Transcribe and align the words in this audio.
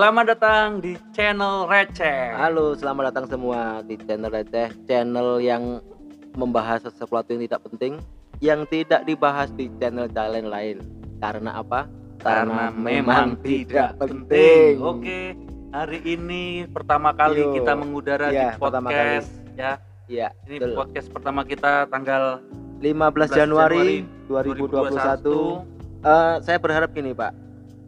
Selamat 0.00 0.32
datang 0.32 0.80
di 0.80 0.96
channel 1.12 1.68
Receh. 1.68 2.32
Halo, 2.32 2.72
selamat 2.72 3.12
datang 3.12 3.36
semua 3.36 3.84
di 3.84 4.00
channel 4.00 4.32
Receh, 4.32 4.72
channel 4.88 5.44
yang 5.44 5.76
membahas 6.40 6.88
sesuatu 6.88 7.36
yang 7.36 7.44
tidak 7.44 7.60
penting, 7.68 8.00
yang 8.40 8.64
tidak 8.72 9.04
dibahas 9.04 9.52
di 9.52 9.68
channel-channel 9.76 10.48
lain. 10.48 10.80
Karena 11.20 11.60
apa? 11.60 11.84
Karena 12.16 12.72
memang 12.72 13.44
tidak 13.44 14.00
penting. 14.00 14.80
Oke, 14.80 15.36
hari 15.68 16.00
ini 16.08 16.64
pertama 16.72 17.12
kali 17.12 17.44
Yo. 17.44 17.60
kita 17.60 17.76
mengudara 17.76 18.32
Iya, 18.32 18.56
di 18.56 18.56
pertama 18.56 18.88
podcast 18.88 19.28
ya. 19.52 19.72
Iya, 20.08 20.28
Ini 20.48 20.56
betul. 20.64 20.76
podcast 20.80 21.08
pertama 21.12 21.40
kita 21.44 21.84
tanggal 21.92 22.40
15 22.80 23.36
11 23.36 23.36
Januari, 23.36 24.08
Januari 24.24 24.48
2021. 24.64 25.60
Eh, 26.00 26.34
saya 26.40 26.56
berharap 26.56 26.88
gini, 26.96 27.12
Pak. 27.12 27.36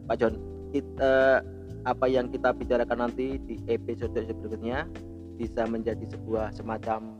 Pak 0.05 0.15
John, 0.21 0.37
kita 0.69 1.41
apa 1.83 2.05
yang 2.07 2.27
kita 2.27 2.51
bicarakan 2.51 2.99
nanti 3.03 3.35
di 3.37 3.59
episode 3.67 4.15
berikutnya 4.15 4.87
bisa 5.35 5.65
menjadi 5.65 6.05
sebuah 6.07 6.51
semacam 6.51 7.11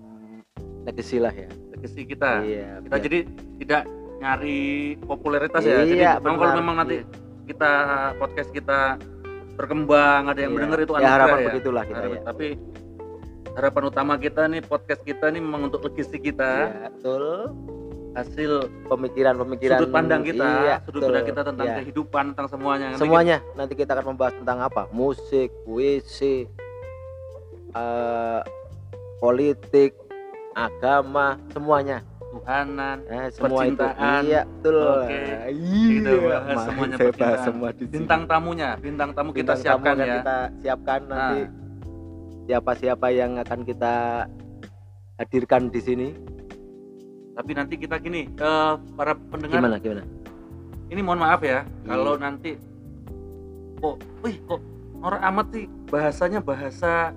legacy 0.84 1.18
lah 1.18 1.32
ya. 1.32 1.50
legacy 1.74 2.02
kita. 2.06 2.44
Iya. 2.44 2.70
Kita 2.80 2.88
biar- 2.90 3.04
jadi 3.04 3.20
tidak 3.60 3.82
nyari 4.20 4.62
popularitas 5.00 5.62
ya. 5.62 5.84
Jadi 5.84 6.00
Iya, 6.00 6.12
memang 6.18 6.36
kalau 6.38 6.48
benar. 6.48 6.60
memang 6.60 6.76
nanti 6.78 6.96
Iya. 6.96 7.06
kita 7.44 7.72
podcast 8.16 8.50
kita 8.52 8.80
berkembang, 9.54 10.32
ada 10.32 10.40
yang 10.40 10.52
Iya. 10.52 10.58
mendengar 10.58 10.80
itu 10.80 10.94
ya, 10.96 11.10
harapan 11.10 11.38
ya. 11.38 11.48
begitulah 11.52 11.84
kita 11.84 12.00
Harapan- 12.00 12.16
ya. 12.16 12.22
Tapi 12.24 12.48
harapan 13.54 13.84
utama 13.86 14.14
kita 14.16 14.42
nih 14.48 14.62
podcast 14.64 15.02
kita 15.04 15.26
nih 15.28 15.42
memang 15.44 15.62
untuk 15.68 15.82
legacy 15.84 16.18
kita, 16.18 16.52
Iya, 16.72 16.88
betul. 16.90 17.52
Hasil 18.14 18.52
Pemikiran-pemikiran 18.86 19.78
sudut 19.78 19.90
pandang 19.92 20.22
kita, 20.22 20.46
iya, 20.62 20.76
sudut 20.86 21.02
pandang 21.02 21.26
kita 21.26 21.42
tentang 21.44 21.66
Iya. 21.66 21.76
kehidupan, 21.82 22.24
tentang 22.34 22.48
semuanya. 22.48 22.86
Nanti 22.90 23.02
semuanya 23.02 23.38
nanti 23.54 23.74
kita 23.74 23.92
akan 23.92 24.06
membahas 24.08 24.34
tentang 24.36 24.60
apa 24.62 24.84
musik 24.92 25.50
puisi 25.64 26.46
eh, 27.72 28.42
politik 29.18 29.98
agama 30.54 31.42
semuanya 31.50 32.00
kita 32.00 32.12
Tuhanan, 32.34 32.98
eh, 33.06 33.30
semua 33.30 33.62
itu 33.64 33.78
Percintaan. 33.78 34.22
iya 34.24 34.42
betul 34.44 34.78
Oke. 34.82 35.22
iya 35.50 35.90
Kita 35.92 36.12
bahas 36.20 36.58
semuanya 36.64 36.96
saya 36.96 37.14
bahas 37.14 37.40
semua 37.44 37.70
di 37.70 37.78
sini. 37.80 37.94
bintang 37.94 38.22
tamunya, 38.26 38.70
bintang 38.76 39.10
tamu 39.12 39.30
kita 39.30 39.54
Bintang 39.54 39.58
tamu 39.58 39.64
siapkan 39.64 39.96
ya. 39.96 40.06
kita 40.16 40.36
siapkan 40.60 41.00
nanti 41.04 41.40
Nah. 41.40 41.50
siapa-siapa 42.44 43.08
yang 43.10 43.32
akan 43.38 43.60
kita 43.64 43.96
hadirkan 45.16 45.62
di 45.68 45.80
sini 45.80 46.08
Tapi 47.34 47.52
nanti 47.54 47.74
kita 47.76 47.98
gini, 47.98 48.30
eh, 48.30 48.74
para 48.94 49.18
pendengar 49.18 49.58
gimana 49.58 49.78
gimana? 49.82 50.04
Ini 50.94 51.02
mohon 51.02 51.22
maaf 51.22 51.42
ya 51.42 51.66
Iya. 51.66 51.90
kalau 51.90 52.14
nanti 52.16 52.54
kok 53.82 53.98
wih 54.22 54.38
kok 54.46 54.62
norak 55.02 55.22
amat 55.34 55.48
sih. 55.50 55.66
Bahasanya 55.90 56.40
bahasa 56.40 57.10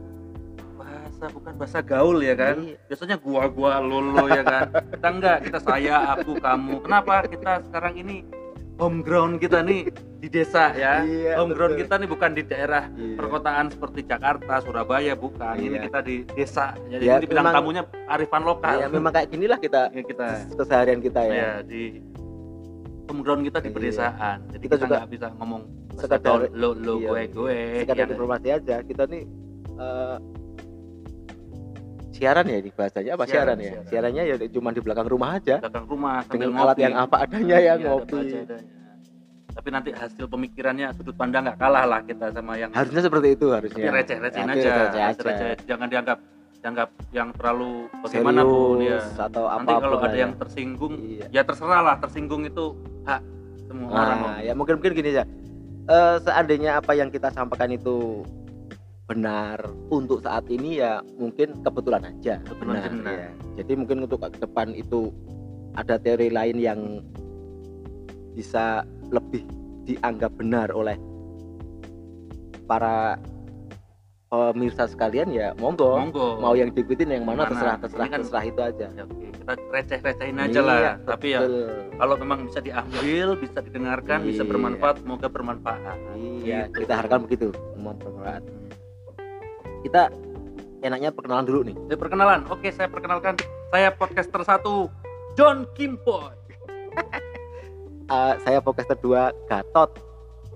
bahasa 0.77 1.25
bukan 1.29 1.53
bahasa 1.57 1.79
gaul 1.85 2.25
ya 2.25 2.33
kan? 2.33 2.57
Iya. 2.65 2.77
biasanya 2.89 3.17
gua 3.21 3.45
gua 3.53 3.77
lolo 3.79 4.25
ya 4.33 4.41
kan? 4.41 4.73
Kita 4.97 5.09
enggak 5.13 5.37
kita 5.45 5.59
saya 5.61 5.95
aku 6.17 6.41
kamu. 6.41 6.81
Kenapa 6.81 7.15
kita 7.29 7.53
sekarang 7.69 7.95
ini 8.01 8.25
home 8.81 9.05
ground 9.05 9.37
kita 9.37 9.61
nih 9.61 9.93
di 10.17 10.29
desa 10.29 10.73
ya 10.73 11.05
Iya, 11.05 11.37
home 11.37 11.53
ground 11.53 11.75
betul. 11.75 11.83
kita 11.85 11.95
nih 11.97 12.09
bukan 12.09 12.31
di 12.33 12.43
daerah 12.43 12.89
Iya. 12.89 13.15
perkotaan 13.15 13.67
seperti 13.69 14.01
Jakarta 14.03 14.55
Surabaya 14.59 15.13
bukan 15.15 15.55
ini 15.57 15.77
Iya. 15.77 15.83
kita 15.85 15.99
di 16.01 16.17
desa 16.27 16.73
jadi 16.87 17.05
Ya, 17.05 17.15
ini 17.17 17.27
bidang 17.27 17.47
tamunya 17.47 17.83
arifan 18.07 18.43
lokal 18.43 18.75
ya 18.79 18.89
memang 18.89 19.13
kayak 19.13 19.29
ginilah 19.29 19.59
kita 19.59 19.83
Ya, 19.91 20.03
kita 20.03 20.27
keseharian 20.53 21.01
kita 21.01 21.21
ya 21.23 21.35
ya 21.35 21.51
di 21.63 22.01
home 23.07 23.21
ground 23.21 23.45
kita 23.45 23.59
di 23.59 23.69
Iya. 23.69 23.77
pedesaan 23.77 24.39
jadi 24.49 24.63
Kita 24.63 24.75
kita, 24.75 24.83
juga 24.83 24.95
nggak 24.97 25.11
bisa 25.13 25.27
ngomong 25.35 25.63
sekadar- 25.97 26.51
lo 26.51 26.71
lo 26.73 26.95
iya, 26.95 27.09
gue 27.09 27.23
gue 27.31 27.57
sekadar 27.83 27.97
ya. 28.03 28.11
informasi 28.11 28.49
aja 28.51 28.77
kita 28.83 29.03
nih 29.07 29.23
eh, 29.77 30.17
siaran 32.11 32.47
ya 32.47 32.59
di 32.59 32.71
bahasanya 32.71 33.11
apa 33.13 33.25
Siaran, 33.25 33.29
siaran, 33.29 33.59
ya 33.59 33.65
siaran. 33.69 33.85
siarannya 33.87 34.23
ya 34.25 34.35
cuma 34.51 34.73
di 34.73 34.81
belakang 34.81 35.05
rumah 35.07 35.37
aja 35.37 35.61
belakang 35.61 35.85
rumah 35.87 36.25
dengan 36.25 36.49
alat 36.55 36.73
ngopi. 36.73 36.81
yang 36.83 36.95
apa 36.97 37.17
adanya 37.23 37.57
ya 37.57 37.61
Iya, 37.61 37.73
ada 37.75 37.85
ngopi 37.87 38.17
apa 38.17 38.25
adanya. 38.25 38.76
Tapi 39.57 39.69
nanti 39.73 39.91
hasil 39.97 40.29
pemikirannya 40.29 40.93
sudut 40.93 41.17
pandang 41.17 41.49
nggak 41.49 41.59
kalah 41.59 41.85
lah 41.89 42.01
kita 42.05 42.29
sama 42.31 42.61
yang 42.61 42.71
harusnya 42.77 43.03
seperti 43.03 43.29
itu 43.35 43.47
harusnya 43.49 43.89
tapi 43.89 43.97
receh 43.97 44.17
recehin 44.21 44.47
Tapi 44.47 44.61
aja 44.61 44.71
receh 44.71 45.03
aja. 45.03 45.23
receh 45.25 45.51
jangan 45.65 45.89
dianggap 45.89 46.19
dianggap 46.61 46.89
yang 47.15 47.29
terlalu 47.33 47.89
bagaimanapun 48.05 48.77
ya 48.85 48.99
serius 49.01 49.07
atau 49.17 49.45
nanti 49.49 49.73
apa 49.73 49.81
kalau 49.81 49.99
ada 50.03 50.19
yang 50.19 50.33
tersinggung 50.37 50.95
iya. 51.01 51.27
ya 51.33 51.43
terserah 51.43 51.81
lah 51.81 51.97
tersinggung 51.99 52.43
itu 52.45 52.77
hak 53.09 53.21
semua 53.65 53.89
orang 53.91 54.19
nah, 54.21 54.39
ya 54.45 54.53
mungkin 54.53 54.77
mungkin 54.79 54.93
gini 54.93 55.11
ya 55.17 55.25
Eh, 55.87 56.17
seandainya 56.19 56.83
apa 56.83 56.99
yang 56.99 57.15
kita 57.15 57.31
sampaikan 57.31 57.71
itu 57.71 58.27
benar 59.07 59.63
untuk 59.87 60.19
saat 60.19 60.43
ini 60.51 60.83
ya 60.83 60.99
mungkin 61.15 61.63
kebetulan 61.63 62.11
aja 62.11 62.43
Kebetulan 62.43 62.75
benar, 62.75 62.91
benar. 62.91 63.15
ya. 63.15 63.31
jadi 63.63 63.73
mungkin 63.79 64.03
untuk 64.03 64.19
ke 64.19 64.35
depan 64.43 64.75
itu 64.75 65.15
ada 65.79 65.95
teori 65.95 66.27
lain 66.35 66.59
yang 66.59 66.81
bisa 68.35 68.83
lebih 69.09 69.43
dianggap 69.85 70.33
benar 70.35 70.69
oleh 70.71 70.99
para 72.67 73.15
pemirsa 74.27 74.85
sekalian 74.85 75.31
ya 75.31 75.55
monggo, 75.55 75.97
monggo. 75.97 76.37
Mau 76.37 76.53
yang 76.53 76.69
diikutin 76.69 77.09
yang 77.09 77.23
mana 77.23 77.47
Mana? 77.47 77.49
terserah 77.49 77.77
terserah 77.79 78.03
Ini 78.03 78.11
kan- 78.11 78.21
terserah 78.21 78.45
itu 78.45 78.61
aja. 78.61 78.87
Ya, 78.91 79.05
kita 79.07 79.53
receh 79.71 79.99
recehin 80.03 80.37
aja 80.37 80.51
Iya, 80.53 80.61
lah 80.61 80.79
tapi 81.07 81.27
ya 81.31 81.41
Betul. 81.41 81.69
kalau 81.95 82.15
memang 82.19 82.39
bisa 82.45 82.59
diambil 82.59 83.29
bisa 83.39 83.59
didengarkan 83.63 84.19
bisa 84.23 84.43
Iya. 84.43 84.51
bermanfaat 84.51 84.97
semoga 84.99 85.27
bermanfaat. 85.31 85.99
Iya 86.43 86.67
Gitu. 86.67 86.83
kita 86.83 86.93
harapkan 86.97 87.21
begitu. 87.23 87.55
Mohon 87.77 87.97
bermanfaat 87.97 88.43
kita 89.83 90.03
enaknya 90.83 91.11
perkenalan 91.11 91.47
dulu 91.47 91.61
nih. 91.63 91.77
Saya 91.87 91.97
perkenalan. 91.97 92.41
Oke 92.51 92.69
saya 92.69 92.89
perkenalkan. 92.91 93.35
Saya 93.67 93.89
podcaster 93.91 94.43
satu 94.43 94.91
John 95.35 95.71
Kimpoy 95.73 96.35
Eh, 98.07 98.35
saya 98.47 98.63
podcast 98.63 98.95
kedua 98.95 99.35
Gatot. 99.51 99.99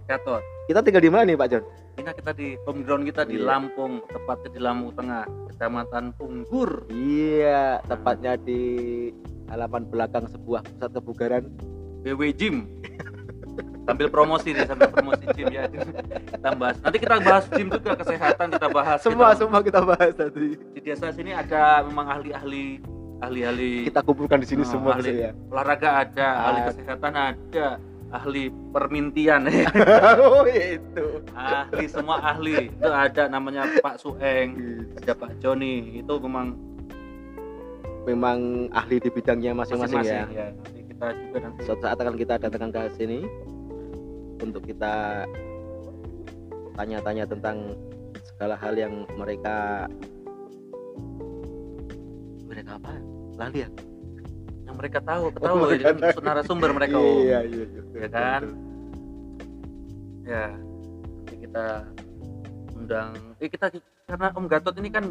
Gatot. 0.06 0.38
Kita 0.70 0.86
tinggal 0.86 1.02
di 1.02 1.10
mana 1.10 1.26
nih 1.26 1.34
Pak 1.34 1.48
John? 1.50 1.64
Ini 1.98 2.14
kita 2.14 2.30
di 2.30 2.54
home 2.62 2.86
ground 2.86 3.02
kita 3.10 3.26
di 3.26 3.42
Iya. 3.42 3.46
Lampung 3.50 4.06
tepatnya 4.06 4.48
di 4.54 4.60
Lampung 4.62 4.94
Tengah 4.94 5.26
kecamatan 5.50 6.04
Punggur. 6.14 6.86
Iya 6.94 7.82
tepatnya 7.90 8.38
di 8.38 8.62
halaman 9.50 9.82
belakang 9.90 10.30
sebuah 10.30 10.62
pusat 10.62 10.94
kebugaran. 10.94 11.44
BW 12.06 12.30
Gym. 12.38 12.70
Sambil 13.82 14.06
promosi 14.06 14.54
nih 14.54 14.70
sambil 14.70 14.86
promosi 14.86 15.26
gym 15.34 15.50
ya. 15.50 15.66
Kita 15.66 16.54
bahas. 16.54 16.78
Nanti 16.78 16.98
kita 17.02 17.18
bahas 17.18 17.44
gym 17.50 17.66
juga 17.66 17.98
kesehatan 17.98 18.46
kita 18.54 18.68
bahas 18.70 18.98
semua 19.02 19.34
kita, 19.34 19.38
semua 19.42 19.60
kita 19.66 19.80
bahas 19.82 20.12
tadi 20.14 20.54
di 20.54 20.80
desa 20.80 21.10
sini 21.10 21.34
ada 21.34 21.82
memang 21.82 22.06
ahli-ahli 22.14 22.78
ahli-ahli 23.20 23.86
kita 23.86 24.00
kumpulkan 24.00 24.40
di 24.40 24.48
sini 24.48 24.62
Oh, 24.64 24.68
semua 24.68 24.96
ahli. 24.96 25.12
ya 25.20 25.30
olahraga 25.48 25.88
ada 26.02 26.28
ahli 26.42 26.58
Ah. 26.60 26.66
kesehatan 26.72 27.12
ada 27.14 27.66
ahli 28.10 28.42
permintian. 28.74 29.46
Oh 30.18 30.42
itu. 30.42 31.22
Ahli 31.30 31.86
semua 31.86 32.18
ahli. 32.18 32.66
Itu 32.66 32.90
ada 32.90 33.30
namanya 33.30 33.70
Pak 33.78 34.02
Sueng 34.02 34.50
ada 34.98 35.12
Pak 35.14 35.38
Joni. 35.38 36.02
Itu 36.02 36.18
memang 36.18 36.58
memang 38.02 38.38
ahli 38.74 38.98
di 38.98 39.14
bidangnya 39.14 39.54
masing-masing 39.54 40.02
ya. 40.02 40.26
ya. 40.26 40.46
Nanti 40.50 40.80
kita 40.90 41.06
juga 41.14 41.38
nanti 41.38 41.60
suatu 41.62 41.82
saat 41.86 41.98
akan 41.98 42.16
kita 42.18 42.34
datangkan 42.42 42.70
ke 42.74 42.82
sini 42.98 43.18
untuk 44.42 44.66
kita 44.66 45.22
tanya-tanya 46.74 47.30
tentang 47.30 47.78
segala 48.26 48.58
hal 48.58 48.74
yang 48.74 49.06
mereka 49.14 49.86
mereka 52.42 52.74
apa 52.74 52.98
lali 53.40 53.58
ya 53.60 53.68
yang 54.64 54.76
mereka 54.76 54.98
tahu 55.00 55.22
Oh, 55.22 55.32
ketahui 55.32 55.60
mereka 55.66 55.84
kan 55.86 55.96
tahu. 56.06 56.20
narasumber 56.22 56.70
mereka 56.70 56.96
iya 56.96 57.38
iya 57.42 57.64
iya 57.64 57.80
Ya 57.96 58.08
kan? 58.08 58.42
ya. 60.22 60.46
Nanti 60.54 61.34
kita 61.40 61.64
undang. 62.72 63.10
Eh 63.36 63.48
kita 63.48 63.66
karena 64.06 64.26
Om 64.30 64.46
Gatot 64.46 64.74
ini 64.78 64.88
kan 64.88 65.04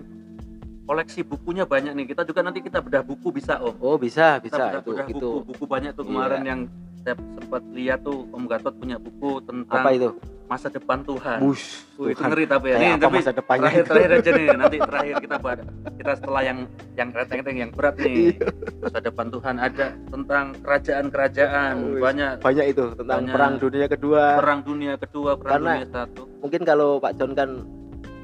koleksi 0.85 1.21
bukunya 1.21 1.63
banyak 1.63 1.91
nih. 1.93 2.05
Kita 2.07 2.23
juga 2.23 2.41
nanti 2.41 2.59
kita 2.59 2.79
bedah 2.79 3.03
buku 3.03 3.29
bisa 3.31 3.59
Om. 3.59 3.75
Oh 3.77 3.95
bisa 3.95 4.39
kita 4.39 4.47
bisa. 4.47 4.63
bedah, 4.63 4.79
itu 4.79 4.89
bedah 4.89 5.05
itu. 5.05 5.17
buku 5.19 5.39
buku 5.45 5.63
banyak 5.65 5.91
tuh 5.91 6.05
kemarin 6.05 6.39
Iya. 6.39 6.47
yang 6.47 6.61
saya 7.03 7.15
sempat 7.15 7.63
lihat 7.71 7.99
tuh 8.03 8.27
Om 8.29 8.43
Gatot 8.45 8.73
punya 8.75 8.97
buku 8.99 9.39
tentang 9.47 9.83
apa 9.83 9.91
itu? 9.95 10.09
masa 10.49 10.65
depan 10.65 11.05
Tuhan. 11.05 11.45
Bush 11.45 11.85
itu 12.01 12.17
Tuhan. 12.17 12.29
ngeri 12.33 12.45
tapi 12.49 12.67
ya. 12.73 12.77
Nih, 12.81 12.91
tapi 12.97 13.21
masa 13.21 13.31
depannya 13.31 13.69
terakhir 13.69 13.79
itu? 13.79 13.89
terakhir 13.93 14.09
aja 14.17 14.29
nih. 14.33 14.47
Nanti 14.57 14.77
terakhir 14.81 15.15
kita 15.21 15.35
bahas 15.37 15.59
kita 15.93 16.11
setelah 16.17 16.41
yang 16.41 16.59
yang 16.97 17.09
reteng-reteng 17.13 17.57
yang 17.61 17.69
berat 17.69 17.95
nih. 18.01 18.17
Iya. 18.33 18.47
masa 18.81 18.97
depan 18.99 19.25
Tuhan 19.29 19.55
ada 19.61 19.85
tentang 20.09 20.45
kerajaan-kerajaan. 20.65 21.73
Wih. 21.77 22.01
banyak. 22.01 22.33
Banyak 22.41 22.65
itu 22.65 22.83
tentang 22.97 23.19
Banyak. 23.21 23.33
perang 23.37 23.53
dunia 23.61 23.85
kedua. 23.85 24.21
Perang 24.41 24.59
dunia 24.65 24.93
kedua 24.97 25.31
perang 25.37 25.53
Karena- 25.53 25.73
dunia 25.77 25.89
satu. 25.93 26.21
mungkin 26.41 26.61
kalau 26.65 26.89
Pak 26.97 27.13
John 27.21 27.31
kan 27.37 27.49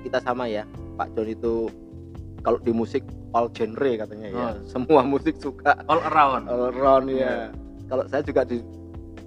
kita 0.02 0.18
sama 0.26 0.50
ya. 0.50 0.66
Pak 0.98 1.14
John 1.14 1.30
itu 1.30 1.70
kalau 2.42 2.58
di 2.58 2.74
musik 2.74 3.06
all 3.38 3.54
genre 3.54 3.92
katanya 4.02 4.28
ya. 4.34 4.48
Oh. 4.50 4.54
semua 4.66 5.06
musik 5.06 5.38
suka. 5.38 5.78
All 5.86 6.02
around. 6.10 6.50
All 6.50 6.74
round 6.74 7.14
ya 7.14 7.54
kalau 7.86 8.04
saya 8.08 8.22
juga 8.22 8.42
di 8.44 8.58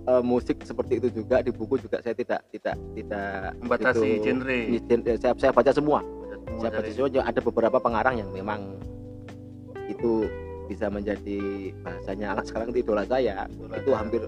eh, 0.08 0.22
musik 0.22 0.56
seperti 0.62 0.98
itu 0.98 1.08
juga 1.12 1.40
di 1.40 1.50
buku 1.52 1.78
juga 1.78 2.00
saya 2.00 2.14
tidak 2.14 2.40
tidak 2.50 2.76
tidak 2.96 3.52
Membatasi 3.60 4.00
begitu- 4.00 4.24
genre. 4.24 4.60
gen- 4.84 5.04
saya, 5.20 5.32
saya 5.36 5.52
baca 5.52 5.70
semua. 5.70 6.00
Saya 6.58 6.70
baca 6.72 6.88
semua 6.90 7.08
juga 7.08 7.24
ada 7.28 7.40
beberapa 7.40 7.78
pengarang 7.78 8.14
yang 8.18 8.30
memang 8.32 8.80
itu 9.88 10.26
bisa 10.68 10.92
menjadi 10.92 11.72
bahasanya 11.80 12.36
anak 12.36 12.44
sekarang 12.44 12.72
itu 12.72 12.84
idola 12.84 13.04
saya. 13.04 13.48
Idola 13.48 13.76
itu 13.78 13.90
saya. 13.90 13.98
hampir 14.00 14.22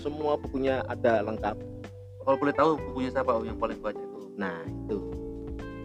semua 0.00 0.32
bukunya 0.36 0.82
ada 0.86 1.22
lengkap. 1.22 1.56
Kalau 2.24 2.36
boleh 2.40 2.54
tahu 2.56 2.70
bukunya 2.90 3.10
siapa 3.12 3.36
yang 3.44 3.58
paling 3.58 3.78
banyak 3.78 4.00
itu? 4.00 4.20
Nah 4.34 4.56
itu. 4.66 4.98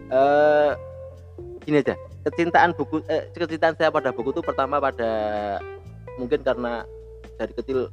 Eh 0.10 0.72
gini 1.60 1.86
aja 1.86 1.94
kecintaan 2.26 2.74
buku 2.74 3.00
eh, 3.08 3.30
kecintaan 3.30 3.78
saya 3.78 3.94
pada 3.94 4.10
buku 4.10 4.34
itu 4.34 4.42
pertama 4.42 4.82
pada 4.82 5.12
mungkin 6.18 6.42
karena 6.42 6.82
dari 7.40 7.54
kecil 7.56 7.88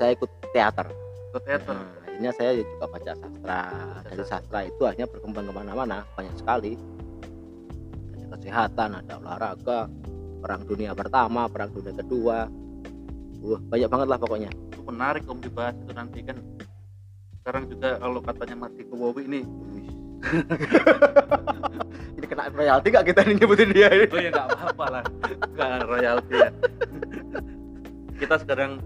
saya 0.00 0.16
ikut 0.16 0.30
teater 0.56 0.88
ke 1.30 1.38
teater 1.44 1.76
Nah, 1.76 1.84
akhirnya 2.00 2.32
saya 2.32 2.50
juga 2.56 2.84
baca 2.88 3.12
sastra. 3.12 3.60
Dari 4.08 4.24
sastra 4.24 4.60
itu 4.64 4.82
akhirnya 4.88 5.08
berkembang 5.08 5.44
ke 5.48 5.52
mana-mana, 5.52 5.98
banyak 6.16 6.34
sekali. 6.40 6.72
Ada 8.16 8.26
kesehatan, 8.40 8.88
ada 9.04 9.12
olahraga, 9.20 9.88
perang 10.40 10.62
dunia 10.64 10.96
pertama, 10.96 11.48
perang 11.52 11.70
dunia 11.72 11.92
kedua. 11.96 12.48
Wah, 13.40 13.60
banyak 13.72 13.88
banget 13.88 14.08
lah 14.08 14.18
pokoknya. 14.20 14.50
itu 14.52 14.82
menarik 14.84 15.24
Om 15.28 15.38
dibahas 15.44 15.76
itu 15.76 15.92
nanti 15.92 16.20
kan 16.24 16.36
sekarang 17.40 17.72
juga 17.72 17.96
kalau 18.00 18.20
katanya 18.20 18.56
Marti 18.68 18.84
Kewowi 18.84 19.22
ini 19.28 19.40
Ini 22.20 22.26
kena 22.28 22.52
royalti 22.52 22.88
gak 22.92 23.08
kita 23.08 23.24
nih 23.24 23.40
nyebutin 23.40 23.72
dia 23.72 23.88
ini? 23.96 24.06
oh 24.12 24.20
ya 24.20 24.28
nggak 24.28 24.48
apa-apa 24.52 24.86
lah 24.92 25.04
nggak 25.56 25.72
royalti 25.88 26.34
ya 26.36 26.50
kita 28.20 28.36
sekarang 28.36 28.76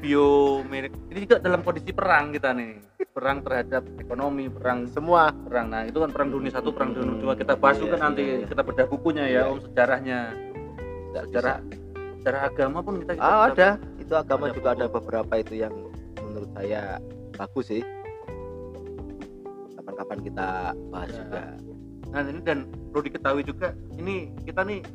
biomerik 0.00 0.94
ini 1.10 1.26
juga 1.26 1.36
dalam 1.40 1.60
kondisi 1.60 1.90
perang 1.90 2.30
kita 2.30 2.54
nih 2.54 2.78
perang 3.10 3.42
terhadap 3.42 3.82
ekonomi 3.98 4.46
perang 4.48 4.86
Semua. 4.86 5.28
perang 5.30 5.68
nah 5.68 5.82
itu 5.82 5.98
kan 5.98 6.08
perang 6.08 6.30
dunia 6.30 6.50
satu 6.50 6.70
perang 6.70 6.94
dunia 6.94 7.18
dua 7.18 7.34
kita 7.34 7.54
bahas 7.54 7.76
juga 7.76 7.94
Iya, 7.94 8.02
nanti 8.02 8.22
iya, 8.22 8.36
iya. 8.36 8.46
kita 8.46 8.62
bedah 8.62 8.86
bukunya 8.86 9.24
ya 9.24 9.30
Iya. 9.36 9.42
om 9.44 9.58
sejarahnya 9.60 10.18
sejarah 11.12 11.56
sejarah 12.16 12.40
agama 12.44 12.78
pun 12.80 12.94
kita, 12.96 13.12
kita 13.12 13.22
Ah, 13.22 13.30
bisa- 13.44 13.52
ada. 13.52 13.68
Itu 13.96 14.12
agama 14.14 14.44
Ada 14.44 14.52
juga 14.52 14.68
buku. 14.68 14.76
ada 14.76 14.86
beberapa 14.90 15.32
itu 15.36 15.54
yang 15.56 15.74
menurut 16.18 16.50
saya 16.52 16.82
bagus 17.32 17.66
sih. 17.66 17.82
Kapan-kapan 19.74 20.18
kita 20.22 20.48
bahas 20.88 21.08
Ya. 21.08 21.16
juga. 21.18 21.42
nah 22.06 22.22
ini 22.22 22.40
dan 22.40 22.58
perlu 22.88 23.02
diketahui 23.02 23.42
juga 23.42 23.74
ini 23.92 24.30
kita 24.40 24.62
nih 24.62 24.86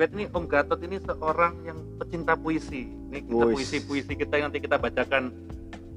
Wet 0.00 0.16
ini 0.16 0.24
Om 0.32 0.48
Gatot 0.48 0.80
ini 0.80 0.96
seorang 1.04 1.60
yang 1.60 1.76
pecinta 2.00 2.32
puisi. 2.32 2.88
Ini 2.88 3.20
kita 3.20 3.52
puisi-puisi 3.52 4.16
kita 4.16 4.40
nanti 4.40 4.56
kita 4.56 4.80
bacakan. 4.80 5.28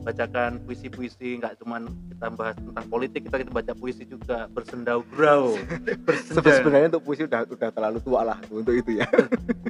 Bacakan 0.04 0.60
puisi-puisi 0.68 1.40
nggak 1.40 1.64
cuman 1.64 1.88
kita 2.12 2.28
bahas 2.36 2.60
tentang 2.60 2.86
politik 2.92 3.24
kita 3.24 3.40
kita 3.40 3.56
baca 3.56 3.72
puisi 3.72 4.04
juga 4.04 4.52
bersendau. 4.52 5.08
Gurau 5.08 5.56
bersenja 6.12 6.60
Sebenarnya 6.60 6.92
untuk 6.92 7.08
puisi 7.08 7.24
udah 7.24 7.48
udah 7.48 7.70
terlalu 7.72 8.04
tua 8.04 8.28
lah 8.28 8.38
untuk 8.52 8.76
itu 8.76 9.00
ya. 9.00 9.08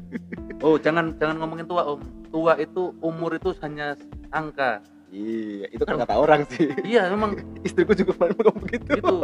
oh 0.66 0.82
jangan 0.82 1.14
jangan 1.22 1.38
ngomongin 1.38 1.70
tua 1.70 1.86
om. 1.86 2.02
Tua 2.34 2.58
itu 2.58 2.90
umur 3.06 3.38
itu 3.38 3.54
hanya 3.62 3.94
angka. 4.34 4.82
Iya, 5.14 5.70
itu 5.70 5.86
kan 5.86 6.02
kata 6.02 6.18
orang 6.18 6.42
sih. 6.50 6.74
iya 6.82 7.06
memang. 7.14 7.38
Istriku 7.70 7.94
juga 7.94 8.18
pernah 8.18 8.34
ngomong 8.42 8.66
begitu. 8.66 8.98
itu 8.98 9.16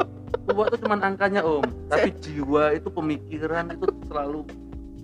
tua 0.45 0.63
itu 0.69 0.77
cuma 0.85 1.01
angkanya 1.01 1.41
om. 1.41 1.65
Tapi 1.89 2.13
jiwa 2.21 2.77
itu 2.77 2.93
pemikiran 2.93 3.73
itu 3.73 3.89
selalu 4.05 4.45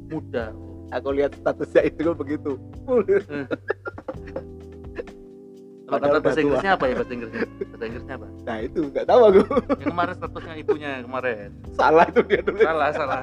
muda 0.08 0.46
Aku 0.92 1.10
lihat 1.12 1.34
statusnya 1.34 1.82
itu 1.84 2.00
kan 2.04 2.16
begitu. 2.16 2.52
kalau 5.86 5.98
Padahal 5.98 6.14
kata 6.14 6.24
bahasa. 6.24 6.40
Inggrisnya 6.40 6.72
apa 6.72 6.84
ya 6.84 6.94
bahasa 6.96 7.12
Inggrisnya 7.12 7.42
bahasa 7.68 7.84
Inggrisnya 7.84 8.16
apa 8.16 8.28
Nah 8.44 8.58
itu 8.60 8.80
nggak 8.88 9.06
tahu 9.06 9.22
aku. 9.24 9.42
yang 9.76 9.90
kemarin 9.92 10.14
statusnya 10.16 10.54
ibunya 10.56 10.92
kemarin 11.02 11.50
Salah 11.72 12.06
itu 12.08 12.22
dia 12.24 12.42
tulis. 12.42 12.62
salah 12.64 12.90
salah 12.92 13.22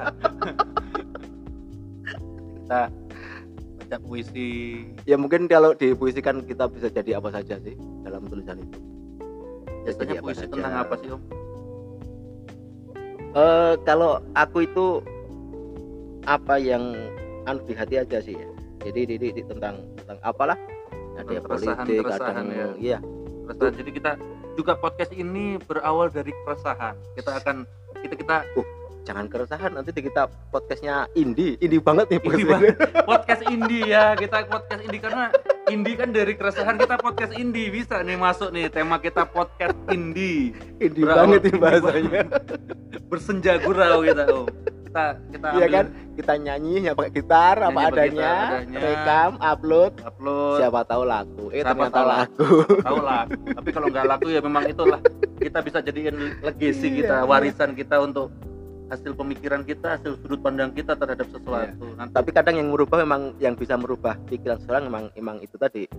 kita 2.55 2.81
baca 3.73 3.97
puisi 4.01 4.49
Ya 5.03 5.15
mungkin 5.15 5.45
kalau 5.45 5.71
dipuisikan 5.73 6.39
kita 6.41 6.67
bisa 6.67 6.87
jadi 6.89 7.17
apa 7.17 7.31
saja 7.31 7.59
sih 7.59 7.75
dalam 8.01 8.23
tulisan 8.25 8.59
itu. 8.59 8.79
Biasanya 9.83 10.13
puisi 10.19 10.39
saja. 10.41 10.51
tentang 10.53 10.75
apa 10.77 10.95
sih 10.97 11.09
om 11.09 11.21
Eh, 13.33 13.73
kalau 13.81 14.21
aku 14.31 14.61
itu 14.61 15.01
apa 16.25 16.55
yang 16.55 16.95
anu 17.43 17.59
di 17.61 17.73
hati 17.73 17.95
aja 17.97 18.19
sih 18.19 18.33
ya. 18.33 18.47
Jadi 18.81 19.01
di, 19.05 19.15
di- 19.17 19.33
di- 19.33 19.45
tentang 19.45 19.79
tentang 19.97 20.19
apalah 20.21 20.59
ada 21.13 21.29
keresahan- 21.37 21.85
politik, 21.85 21.99
keresahan 22.01 22.23
kadang 22.25 22.47
ya. 22.49 22.67
iya. 22.75 22.97
keresahan 23.43 23.73
jadi 23.75 23.91
kita 23.91 24.11
juga 24.53 24.73
podcast 24.75 25.11
ini 25.11 25.55
berawal 25.59 26.07
dari 26.07 26.31
keresahan 26.41 26.95
kita 27.13 27.31
akan 27.35 27.55
kita 27.99 28.15
kita 28.15 28.37
Jangan 29.03 29.27
keresahan 29.27 29.75
nanti 29.75 29.91
kita 29.91 30.31
podcastnya 30.47 31.11
indie, 31.13 31.59
indie 31.59 31.75
banget 31.77 32.07
nih 32.07 32.17
Indie 32.17 32.27
podcastnya. 32.47 32.73
podcast 33.03 33.43
indie 33.45 33.83
ya 33.85 34.15
kita 34.15 34.47
podcast 34.47 34.79
indie 34.79 34.97
karena 34.97 35.27
indie 35.65 35.93
kan 35.93 36.09
dari 36.09 36.33
keresahan 36.33 36.79
kita 36.79 36.95
podcast 36.97 37.35
indie 37.35 37.67
bisa 37.67 37.99
nih 37.99 38.15
masuk 38.15 38.49
nih 38.49 38.71
tema 38.71 38.95
kita 38.97 39.27
podcast 39.27 39.75
indie 39.89 40.55
indie 40.79 41.03
Berawal- 41.03 41.35
banget 41.35 41.39
nih 41.41 41.51
indie 41.51 41.59
bahasanya. 41.59 42.21
bersenja 43.05 43.59
gurau 43.59 44.01
kita 44.01 44.23
om 44.25 44.47
kita 44.93 45.03
kita 45.27 45.47
Iya 45.49 45.57
ambil 45.57 45.73
kan? 45.73 45.85
Kita 46.13 46.33
nyanyi 46.37 46.73
ya 46.79 46.91
pakai 46.93 47.11
gitar 47.11 47.55
apa 47.57 47.65
Nyanyi 47.65 47.81
pakai 47.83 47.89
adanya, 47.97 48.29
gitar 48.29 48.53
adanya. 48.53 48.79
rekam, 48.79 49.31
upload, 49.35 49.93
upload 49.99 50.57
siapa 50.61 50.79
tahu 50.83 51.03
laku. 51.03 51.43
Eh 51.49 51.59
Siapa 51.59 51.69
ternyata 51.73 51.89
tahu 51.91 52.07
laku. 52.07 52.45
tahu 52.79 52.99
lah 53.01 53.23
tapi 53.27 53.69
kalau 53.71 53.87
nggak 53.89 54.05
laku 54.07 54.27
ya 54.29 54.39
memang 54.39 54.63
itulah 54.65 54.99
kita 55.35 55.59
bisa 55.59 55.77
jadiin 55.79 56.15
legacy 56.39 56.87
Iya, 56.87 56.95
kita 56.99 57.15
iya. 57.15 57.25
warisan 57.25 57.71
kita 57.73 57.95
untuk 57.97 58.29
hasil 58.85 59.11
pemikiran 59.11 59.61
kita 59.63 59.97
hasil 59.97 60.21
sudut 60.21 60.37
pandang 60.39 60.69
kita 60.69 60.93
terhadap 60.93 61.25
sesuatu 61.27 61.85
nanti 61.91 62.13
Tapi 62.13 62.29
kadang 62.29 62.55
yang 62.55 62.69
merubah 62.69 63.01
memang 63.01 63.33
yang 63.37 63.53
bisa 63.53 63.73
merubah 63.73 64.13
pikiran 64.23 64.61
seorang 64.61 64.85
memang 64.85 65.09
emang 65.13 65.37
itu 65.39 65.57
tadi. 65.57 65.89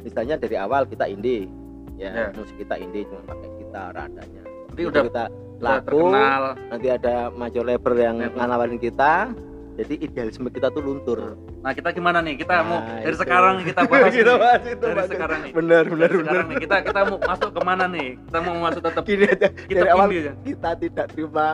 Misalnya 0.00 0.36
dari 0.36 0.54
awal 0.54 0.84
kita 0.84 1.04
indie, 1.04 1.48
ya, 1.96 2.12
Ya. 2.12 2.26
musik 2.30 2.54
kita 2.54 2.76
indie 2.76 3.02
cuma 3.04 3.24
pakai 3.26 3.48
gitar 3.56 3.90
adanya. 3.90 4.42
Begitu 4.70 4.88
udah 4.88 5.02
kita 5.02 5.24
laku, 5.66 6.00
terkenal. 6.04 6.42
nanti 6.68 6.88
ada 6.88 7.14
major 7.30 7.62
label 7.62 7.94
yang 7.94 8.16
Label. 8.20 8.44
nawarin 8.44 8.78
kita. 8.78 9.32
Jadi 9.74 9.94
idealisme 10.00 10.46
kita 10.48 10.70
tuh 10.70 10.78
luntur. 10.80 11.34
nah 11.58 11.72
kita 11.72 11.90
gimana 11.90 12.20
nih? 12.20 12.38
Kita 12.38 12.62
mau 12.62 12.78
Nah, 12.78 13.00
dari 13.00 13.10
itu. 13.10 13.18
sekarang 13.18 13.54
kita 13.60 13.80
bahas 13.82 14.12
Kita 14.12 14.22
nih. 14.24 14.38
bahas 14.38 14.62
itu, 14.64 14.86
dari 14.86 15.08
sekarang 15.08 15.38
nih 15.40 15.52
Bener, 15.52 15.82
bener, 15.84 16.06
dari 16.06 16.16
sekarang 16.20 16.46
nih 16.46 16.56
kita 16.60 16.76
kita 16.84 17.00
mau 17.04 17.18
masuk 17.18 17.50
ke 17.50 17.60
mana 17.60 17.84
nih? 17.88 18.08
Kita 18.20 18.38
mau 18.40 18.54
masuk 18.60 18.80
tetap 18.80 19.02
Gini 19.02 19.24
aja, 19.26 19.48
kita 19.50 19.74
dari 19.76 19.90
awal 19.90 20.08
aja 20.08 20.32
kita 20.40 20.70
tidak 20.78 21.06
terima 21.10 21.46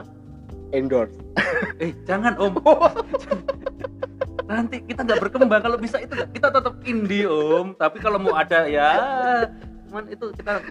endorse. 0.71 1.17
eh 1.81 1.97
jangan 2.05 2.37
om. 2.37 2.53
Nanti 4.51 4.83
kita 4.83 5.01
nggak 5.01 5.21
berkembang. 5.21 5.63
Kalau 5.63 5.79
bisa 5.79 5.97
itu 5.97 6.13
kita 6.29 6.49
tetap 6.51 6.75
indie 6.83 7.25
om. 7.25 7.73
Tapi 7.73 7.97
kalau 7.99 8.19
mau 8.19 8.35
ada 8.35 8.67
ya 8.67 8.91
cuman 9.87 10.07
itu 10.07 10.27
kita 10.33 10.63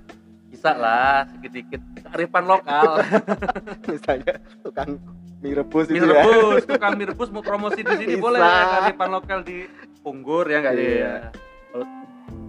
bisa 0.50 0.72
lah 0.74 1.24
sedikit 1.40 1.78
kearifan 1.96 2.44
lokal 2.44 3.00
Misalnya 3.88 4.34
tukang 4.60 4.98
mie 5.40 5.56
rebus 5.56 5.86
mie 5.88 6.02
ya. 6.02 6.10
rebus 6.20 6.64
tukang 6.66 6.94
mie 6.94 7.08
rebus 7.08 7.30
mau 7.30 7.40
promosi 7.40 7.80
di 7.80 7.94
sini 7.96 8.14
Bisa. 8.14 8.24
boleh 8.24 8.42
kearifan 8.42 9.10
lokal 9.10 9.40
di 9.42 9.58
Punggur 10.00 10.46
ya 10.46 10.60
nggak 10.60 10.74
Iya. 10.74 10.90
ya 10.96 11.14
kalau 11.70 11.88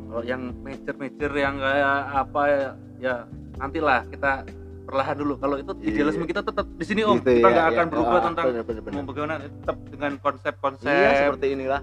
kalau 0.07 0.23
yang 0.25 0.42
major 0.59 0.95
major 0.97 1.30
yang 1.30 1.54
kayak 1.57 1.95
apa 2.16 2.40
ya, 2.47 2.62
ya 2.99 3.14
nantilah 3.57 4.00
kita 4.07 4.33
perlahan 4.80 5.16
dulu 5.16 5.35
kalau 5.37 5.54
itu 5.54 5.73
Iya. 5.76 5.87
idealisme 5.92 6.25
kita 6.25 6.42
tetap 6.42 6.66
di 6.66 6.83
sini 6.83 7.00
om 7.02 7.14
Gitu 7.16 7.30
kita 7.37 7.47
ya, 7.47 7.52
nggak 7.52 7.66
ya. 7.66 7.71
akan 7.71 7.87
berubah 7.87 8.11
Ah, 8.12 8.25
tentang 8.25 8.45
bener, 8.49 8.64
bener, 8.64 8.83
bener. 8.83 8.97
mau 8.97 9.07
bagaimana 9.07 9.35
tetap 9.38 9.76
dengan 9.87 10.12
konsep-konsep 10.19 10.88
Iya 10.88 11.11
seperti 11.21 11.47
inilah. 11.52 11.80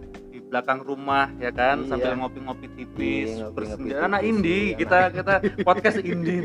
Belakang 0.48 0.80
rumah 0.80 1.28
ya 1.38 1.52
kan 1.52 1.82
Iya. 1.82 1.90
sambil 1.90 2.12
ngopi-ngopi 2.16 2.68
tipis 2.74 3.30
Iya, 3.30 3.46
ngopi-ngopi 3.46 3.56
bersenja 3.56 3.84
tipis, 3.92 4.08
anak 4.08 4.22
indie 4.24 4.64
iya, 4.64 4.78
kita 4.78 4.98
kita 5.12 5.34
podcast 5.62 5.98
indie 6.00 6.42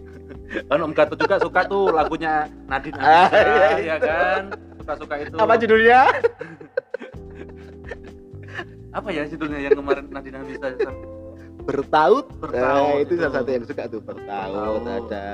kan 0.68 0.78
Om 0.78 0.92
Gatot 0.92 1.16
juga 1.16 1.36
suka 1.38 1.60
tuh 1.64 1.88
lagunya 1.88 2.34
Nadine 2.66 2.96
Ah, 2.96 3.26
Amizah 3.26 3.30
iya, 3.30 3.68
iya. 3.78 3.78
ya 3.80 3.96
kan 3.98 4.42
suka-suka 4.76 5.14
itu 5.18 5.34
Apa 5.34 5.54
judulnya? 5.56 6.00
apa 8.90 9.08
ya 9.08 9.22
judulnya 9.24 9.58
yang 9.62 9.74
kemarin 9.74 10.04
Nadine 10.10 10.36
Amizah 10.36 10.70
Bertaut. 11.60 12.26
Bertaut 12.40 12.96
Nah, 12.96 12.98
itu 12.98 13.12
salah 13.14 13.34
satu 13.36 13.50
yang 13.52 13.64
suka 13.64 13.84
tuh 13.86 14.00
bertaut. 14.00 14.80
Bertaut. 14.82 15.06
Ada 15.06 15.28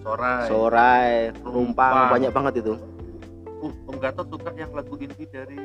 Sorai 0.00 0.46
sorai, 0.48 1.12
Rumpang. 1.44 1.92
rumpang, 1.92 2.08
banyak 2.08 2.30
banget 2.32 2.54
itu. 2.64 2.74
uh, 3.60 3.74
Om 3.84 3.96
Gatot 4.00 4.24
suka 4.24 4.48
yang 4.56 4.72
lagu 4.72 4.96
indie 4.96 5.28
dari 5.28 5.60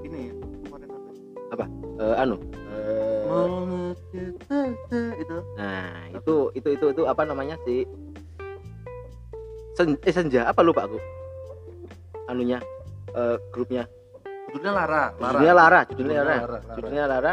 ini 0.00 0.18
ya 0.24 0.34
apa 1.48 1.64
Eh, 1.98 2.14
anu. 2.16 2.36
eh, 2.70 3.22
Mengerti- 3.26 4.38
itu 5.18 5.36
nah, 5.54 5.90
itu 6.08 6.34
itu 6.54 6.68
itu 6.70 6.86
itu 6.88 7.02
apa 7.04 7.22
namanya 7.22 7.58
sih? 7.62 7.82
Sen, 9.74 9.94
eh, 10.00 10.10
senja 10.10 10.44
apa 10.44 10.60
lupa 10.60 10.84
aku? 10.84 10.98
Anunya 12.26 12.58
eh, 13.10 13.36
grupnya. 13.50 13.84
judulnya 14.48 14.72
Lara 14.74 15.04
Judulnya 15.12 15.52
Lara, 15.52 15.80
judulnya 15.84 15.92
Judulnya 15.92 16.22
Lara. 16.22 16.36
Lara, 16.38 16.48
Lara. 16.58 16.74
Judulnya 16.74 17.04
Lara. 17.06 17.32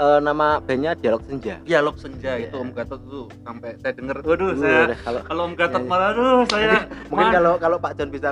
eh, 0.00 0.18
nama 0.18 0.46
bandnya 0.58 0.92
Dialog 0.94 1.22
Senja. 1.22 1.54
dialog 1.60 1.94
senja 1.94 2.32
Iya. 2.32 2.48
itu 2.48 2.56
Om 2.56 2.70
Gatot 2.72 3.00
tuh 3.04 3.26
sampai 3.38 3.70
saya 3.76 3.92
denger 3.92 4.16
waduh 4.24 4.48
Uh, 4.48 4.56
saya 4.56 4.96
kalau 4.98 5.20
kalau 5.22 5.42
Om 5.44 5.54
Gatot 5.54 5.76
Iya, 5.76 5.84
iya. 5.84 5.92
malah 5.92 6.08
aduh 6.10 6.40
saya 6.46 6.70
mungkin 7.06 7.20
Mas, 7.22 7.34
kalau 7.34 7.52
kalau 7.56 7.76
Pak 7.76 7.92
John 7.94 8.08
bisa 8.08 8.28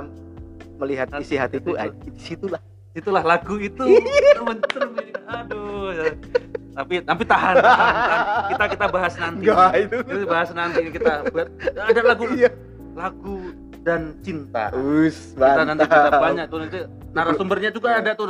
melihat 0.78 1.06
isi 1.14 1.34
hatiku, 1.34 1.74
hati 1.74 1.84
ah, 1.84 1.88
di 1.92 2.10
situlah. 2.16 2.62
itulah 2.90 3.20
lagu 3.22 3.54
itu 3.60 3.84
Iya. 4.48 4.56
mencermin 4.56 5.12
aduh. 5.28 5.88
Ya. 5.92 6.04
tapi 6.72 6.94
tapi 7.02 7.22
tahan, 7.24 7.54
tahan, 7.66 7.86
tahan. 7.90 8.42
kita 8.48 8.64
kita 8.70 8.86
bahas 8.88 9.14
nanti. 9.14 9.42
Itu. 9.44 9.96
kita 10.00 10.26
bahas 10.26 10.50
nanti. 10.52 10.80
Kita 10.88 11.12
buat- 11.28 11.50
ada 11.76 12.00
lagu 12.02 12.24
Iya. 12.30 12.50
lagu 12.94 13.36
dan 13.82 14.00
cinta. 14.20 14.70
Us, 14.72 15.34
kita 15.34 15.62
nanti 15.64 15.84
kita 15.84 16.10
banyak 16.12 16.44
tuh. 16.46 16.58
Nanti 16.60 16.78
narasumbernya 17.10 17.70
juga 17.70 17.98
ada 17.98 18.14
tuh. 18.14 18.26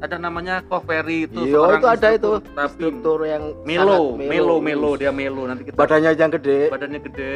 Ada 0.00 0.16
namanya 0.16 0.64
Covery 0.64 1.28
itu 1.28 1.44
Iya, 1.44 1.60
seorang 1.60 1.76
itu 1.76 1.88
ada 1.92 2.08
itu. 2.10 2.30
tapi 2.40 2.68
struktur 2.72 3.20
yang 3.22 3.52
melo 3.62 4.16
melo 4.16 4.56
melo. 4.56 4.96
Dia 4.96 5.12
melo. 5.12 5.44
Nanti 5.44 5.68
kita 5.68 5.76
Badannya 5.76 6.16
yang 6.16 6.32
gede. 6.32 6.72
badannya 6.72 7.00
gede. 7.04 7.32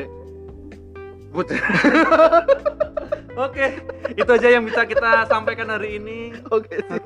But- 1.28 1.52
Oke, 3.34 3.66
itu 4.12 4.30
aja 4.30 4.48
yang 4.48 4.62
bisa 4.62 4.82
kita 4.84 5.26
sampaikan 5.26 5.66
hari 5.66 5.98
ini. 5.98 6.30
Oke 6.48 6.78
sih. 6.78 7.00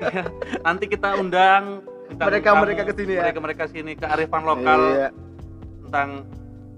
Nanti 0.61 0.85
kita 0.85 1.17
undang 1.17 1.81
bintang 2.05 2.27
Mereka-mereka 2.29 2.81
tamu, 2.81 2.89
ke 2.89 2.93
sini 2.95 3.11
ya. 3.11 3.21
Mereka-mereka 3.23 3.63
sini 3.65 3.91
ke 3.93 4.05
arifan 4.05 4.43
lokal 4.43 4.79
Iya. 4.91 5.07
tentang 5.83 6.09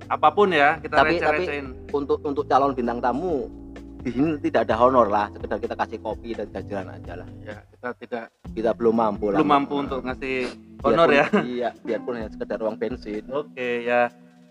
apa 0.08 0.28
pun 0.30 0.50
ya, 0.50 0.76
kita 0.78 0.96
Tapi- 0.98 1.20
tapi- 1.20 1.44
receh-recehin. 1.44 1.68
Untuk 1.92 2.20
untuk 2.22 2.44
calon 2.46 2.72
bintang 2.72 3.00
tamu 3.00 3.52
di 4.00 4.10
sini 4.10 4.40
tidak 4.42 4.66
ada 4.66 4.76
honor 4.78 5.08
lah, 5.08 5.28
sekedar 5.30 5.60
kita 5.60 5.76
kasih 5.76 6.00
kopi 6.00 6.30
dan 6.32 6.48
jajanan 6.50 6.96
aja 6.96 7.14
lah. 7.18 7.28
Ya, 7.42 7.58
kita 7.70 7.88
tidak 7.98 8.26
Kita 8.52 8.72
belum 8.72 8.96
mampu 8.98 9.32
lah. 9.32 9.40
belum 9.40 9.52
mampu 9.52 9.74
untuk 9.78 10.00
ngasih 10.02 10.48
honor 10.82 11.08
ya. 11.10 11.26
Biarpun- 11.26 11.48
Iya, 11.56 11.70
biarpun 11.80 12.14
hanya 12.16 12.30
sekedar 12.30 12.60
uang 12.60 12.76
bensin. 12.76 13.24
Oke, 13.30 13.84
ya. 13.84 14.08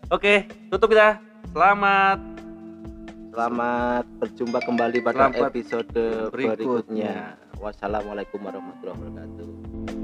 Oke, 0.08 0.44
tutup 0.68 0.88
kita. 0.88 1.20
Selamat 1.50 2.16
Selamat 3.30 4.04
berjumpa 4.18 4.58
kembali 4.58 4.98
pada 5.06 5.30
Selamat 5.30 5.54
episode 5.54 6.02
berikutnya. 6.34 6.50
berikutnya. 6.58 7.14
Wassalamualaikum 7.62 8.42
warahmatullahi 8.42 8.98
wabarakatuh. 8.98 9.99